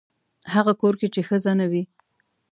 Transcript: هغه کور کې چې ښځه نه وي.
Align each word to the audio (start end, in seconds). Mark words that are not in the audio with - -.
هغه 0.53 0.73
کور 0.81 0.93
کې 0.99 1.07
چې 1.13 1.21
ښځه 1.27 1.51
نه 1.59 1.65
وي. 1.71 1.83